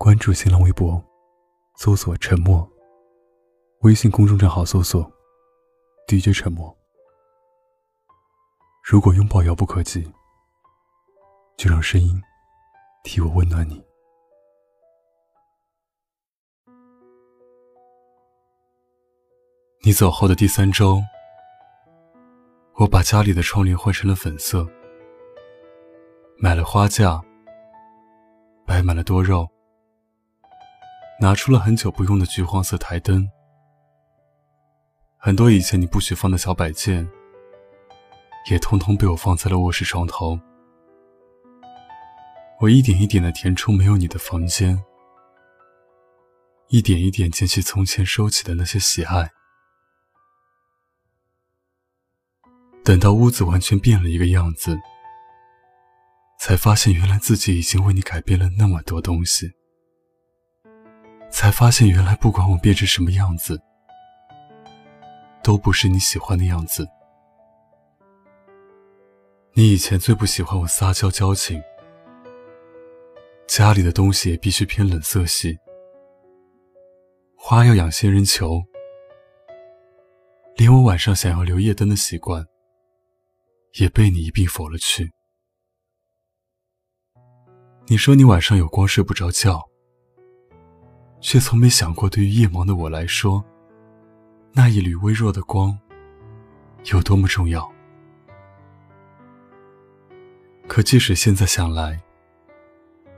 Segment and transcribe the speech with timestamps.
[0.00, 1.04] 关注新浪微博，
[1.74, 2.66] 搜索“沉默”。
[3.82, 5.02] 微信公众账号搜索
[6.06, 6.72] “DJ 沉默”。
[8.80, 10.08] 如果拥抱遥不可及，
[11.56, 12.22] 就让声音
[13.02, 13.84] 替我温暖你。
[19.82, 21.02] 你走后的第三周，
[22.74, 24.64] 我把家里的窗帘换成了粉色，
[26.38, 27.20] 买了花架，
[28.64, 29.44] 摆满了多肉。
[31.20, 33.28] 拿出了很久不用的橘黄色台灯，
[35.16, 37.08] 很多以前你不许放的小摆件，
[38.48, 40.38] 也通通被我放在了卧室床头。
[42.60, 44.80] 我一点一点的填充没有你的房间，
[46.68, 49.32] 一点一点捡起从前收起的那些喜爱。
[52.84, 54.78] 等到屋子完全变了一个样子，
[56.38, 59.57] 才发现原来自己已经为你改变了那么多东西。
[61.48, 63.58] 才发现，原来不管我变成什么样子，
[65.42, 66.86] 都不是你喜欢的样子。
[69.54, 71.62] 你以前最不喜欢我撒娇矫情，
[73.46, 75.58] 家里的东西也必须偏冷色系，
[77.34, 78.62] 花要养仙人球，
[80.56, 82.44] 连我晚上想要留夜灯的习惯，
[83.80, 85.10] 也被你一并否了去。
[87.86, 89.67] 你说你晚上有光睡不着觉。
[91.20, 93.44] 却从没想过，对于夜盲的我来说，
[94.52, 95.78] 那一缕微弱的光
[96.92, 97.70] 有多么重要。
[100.66, 102.00] 可即使现在想来，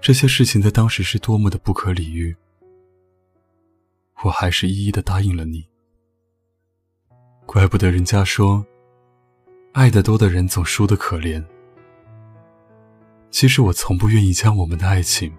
[0.01, 2.35] 这些事情在当时是多么的不可理喻，
[4.25, 5.67] 我还是一一的答应了你。
[7.45, 8.65] 怪不得人家说，
[9.73, 11.45] 爱得多的人总输得可怜。
[13.31, 15.33] 其实我从不愿意将我们的爱情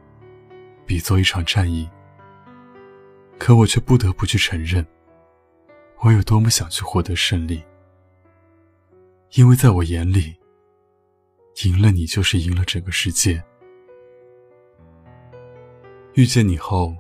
[0.86, 1.90] 比作一场战役。
[3.44, 4.86] 可我却不得不去承认，
[6.02, 7.64] 我有多么想去获得胜利。
[9.32, 10.36] 因为在我眼里，
[11.64, 13.44] 赢了你就是赢了整个世界。
[16.14, 16.96] 遇见你后，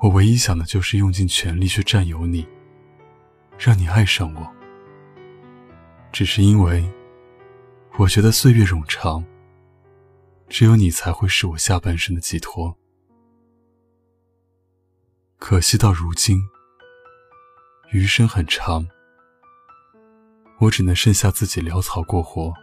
[0.00, 2.46] 我唯一想的就是用尽全力去占有你，
[3.58, 4.46] 让你爱上我。
[6.12, 6.86] 只是因为，
[7.96, 9.24] 我觉得岁月冗长，
[10.50, 12.76] 只有你才会是我下半生的寄托。
[15.44, 16.40] 可惜到如今，
[17.90, 18.86] 余生很长，
[20.60, 22.54] 我只能剩下自己潦草过活。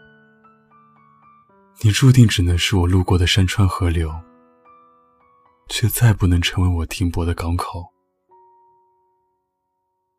[1.81, 4.09] 你注定只能是我路过的山川河流，
[5.67, 7.85] 却再不能成为我停泊的港口。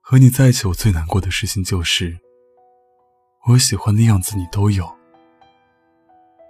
[0.03, 2.21] 和你在一起，我最难过的事情就是，
[3.49, 4.87] 我喜欢的样子你都有，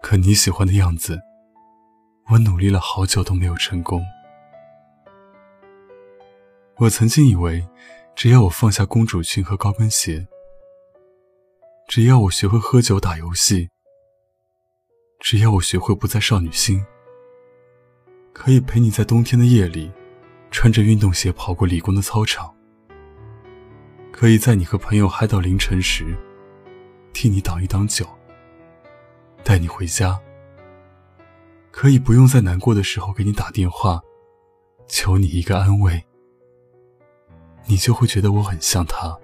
[0.02, 1.20] 可你喜欢的样子，
[2.30, 4.04] 我努力了好久都没有成功。
[6.80, 7.68] 我曾经以为，
[8.16, 10.26] 只要我放下公主裙和高跟鞋，
[11.86, 13.68] 只要我学会喝酒打游戏，
[15.18, 16.82] 只要我学会不再少女心，
[18.32, 19.92] 可以陪你在冬天的夜里，
[20.50, 22.50] 穿着运动鞋跑过理工的操场，
[24.10, 26.16] 可以在你和朋友嗨到凌晨时，
[27.12, 28.06] 替你挡一挡酒，
[29.44, 30.18] 带你回家，
[31.70, 34.00] 可以不用在难过的时候给你打电话，
[34.88, 36.02] 求你一个安慰。
[37.66, 39.16] 你就会觉得我很像他。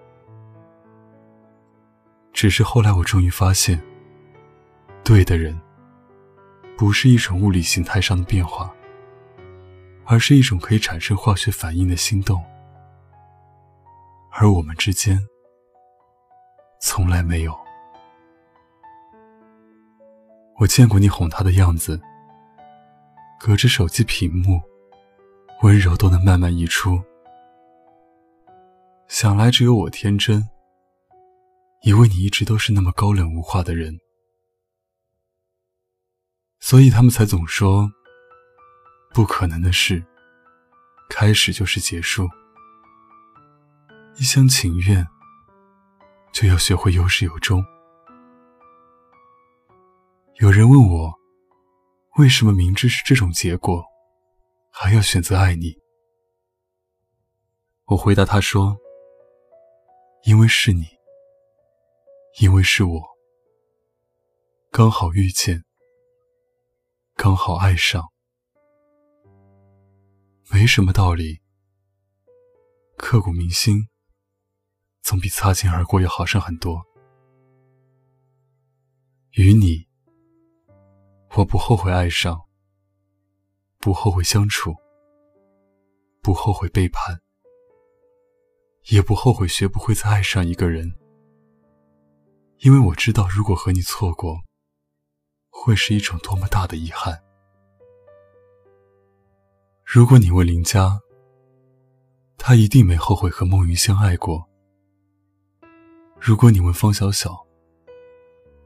[2.33, 3.83] 只是后来我终于发现，
[5.03, 5.59] 对的人，
[6.77, 8.73] 不是一种物理形态上的变化，
[10.05, 12.43] 而是一种可以产生化学反应的心动。
[14.33, 15.19] 而我们之间，
[16.79, 17.59] 从来没有。
[20.59, 21.99] 我见过你哄他的样子，
[23.41, 24.61] 隔着手机屏幕，
[25.63, 27.03] 温柔都能慢慢溢出。
[29.09, 30.49] 想来只有我天真，
[31.83, 33.97] 以为你一直都是那么高冷无话的人，
[36.59, 37.89] 所以他们才总说
[39.15, 40.05] 不可能的事，
[41.09, 42.29] 开始就是结束。
[44.17, 45.07] 一厢情愿，
[46.33, 47.65] 就要学会有始有终。
[50.41, 51.15] 有人问我，
[52.19, 53.85] 为什么明知是这种结果，
[54.73, 55.79] 还要选择爱你？
[57.85, 58.77] 我回答他说。
[60.27, 60.85] 因为是你，
[62.41, 63.01] 因为是我，
[64.73, 65.65] 刚好遇见，
[67.15, 68.03] 刚好爱上，
[70.51, 71.41] 没什么道理。
[72.97, 73.87] 刻骨铭心，
[75.01, 76.85] 总比擦肩而过要好上很多。
[79.35, 79.87] 与你，
[81.37, 82.49] 我不后悔爱上，
[83.79, 84.75] 不后悔相处，
[86.21, 87.17] 不后悔背叛，
[88.91, 90.93] 也不后悔学不会再爱上一个人。
[92.59, 94.41] 因为我知道，如果和你错过，
[95.51, 97.23] 会是一种多么大的遗憾。
[99.85, 101.01] 如果你问林佳，
[102.39, 104.49] 他一定没后悔和孟云相爱过。
[106.19, 107.47] 如果你问方小小，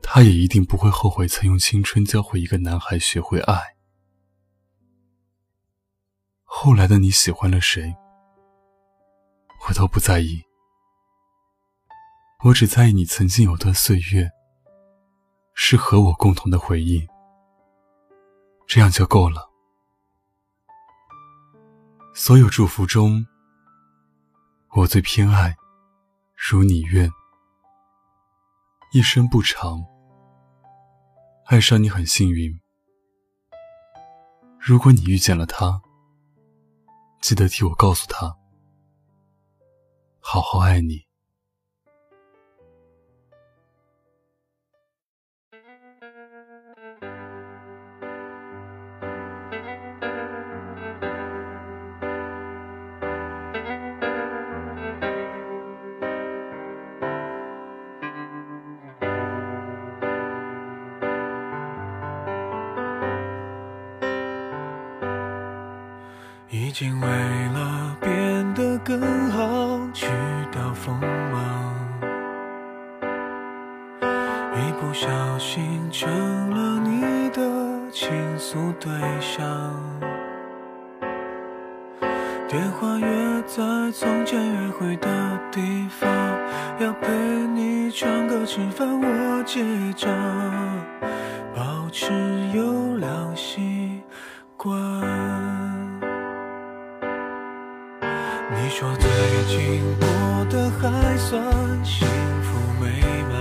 [0.03, 3.77] 他也一定不会后悔曾用青春教会一个男孩学会爱。
[6.45, 7.95] 后来的你喜欢了谁，
[9.71, 10.43] 我都不在意。
[12.43, 14.29] 我只在意你曾经有段岁月，
[15.55, 17.07] 是和我共同的回忆，
[18.67, 19.49] 这样就够了。
[22.13, 23.25] 所有祝福中，
[24.71, 25.57] 我最偏爱
[26.35, 27.09] 如你愿。
[28.91, 29.85] 一生不长，
[31.47, 32.53] 爱上你很幸运。
[34.59, 35.81] 如果你遇见了他，
[37.21, 38.37] 记得替我告诉他，
[40.21, 41.11] 好好爱你。
[66.53, 67.50] 已经为
[68.99, 70.09] 更好，去
[70.51, 71.77] 掉锋芒，
[74.03, 75.07] 一不小
[75.39, 76.11] 心成
[76.51, 77.41] 了你的
[77.93, 78.91] 倾诉对
[79.21, 79.47] 象。
[82.49, 83.07] 电话约
[83.47, 86.11] 在从前约会的地方，
[86.81, 87.13] 要陪
[87.55, 90.11] 你唱歌吃饭，我结账，
[91.55, 92.13] 保持
[92.53, 94.03] 优良习
[94.57, 95.00] 惯。
[98.81, 99.11] 说最
[99.47, 100.09] 近过
[100.49, 101.39] 得还算
[101.85, 102.09] 幸
[102.41, 102.89] 福美
[103.29, 103.37] 满，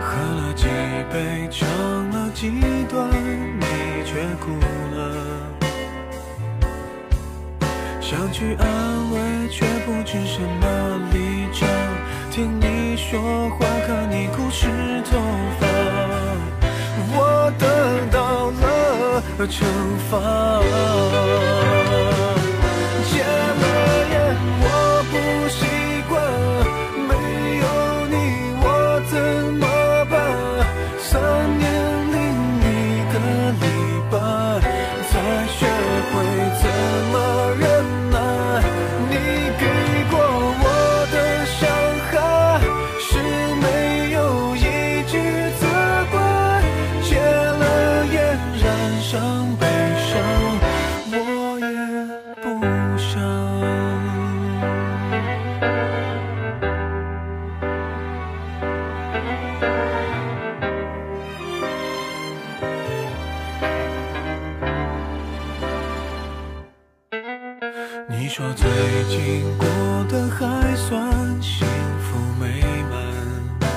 [0.00, 0.64] 喝了几
[1.12, 1.68] 杯，唱
[2.08, 2.50] 了几
[2.88, 3.66] 段，你
[4.06, 4.52] 却哭
[4.96, 4.98] 了。
[8.00, 8.66] 想去安
[9.12, 11.68] 慰，却不知什么立场。
[12.30, 14.66] 听你说话，看你哭湿
[15.10, 15.18] 头
[15.60, 15.66] 发，
[17.12, 17.66] 我得
[18.10, 19.62] 到了惩
[20.10, 20.16] 罚。
[68.12, 68.68] 你说最
[69.08, 69.68] 近过
[70.08, 71.08] 得还算
[71.40, 71.64] 幸
[72.02, 72.60] 福美
[72.90, 73.70] 满，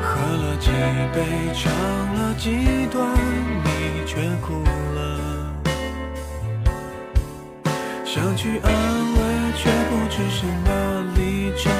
[0.00, 0.70] 喝了几
[1.12, 1.72] 杯，唱
[2.14, 3.04] 了几段，
[3.64, 4.62] 你却哭
[4.94, 5.18] 了。
[8.04, 9.18] 想去安慰，
[9.56, 10.70] 却不知什么
[11.16, 11.72] 立场。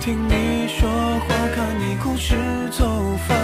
[0.00, 2.34] 听你说话，看你哭湿
[2.76, 3.34] 头发，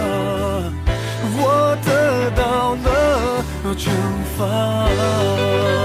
[1.37, 3.41] 我得到了
[3.77, 3.89] 惩
[4.37, 5.84] 罚。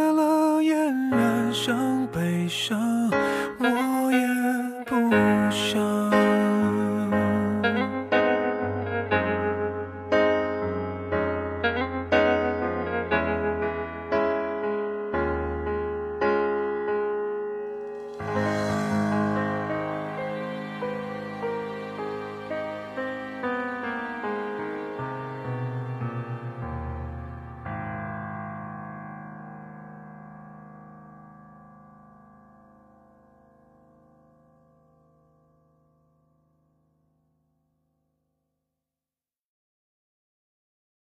[0.00, 3.19] 为了嫣然伤，悲伤。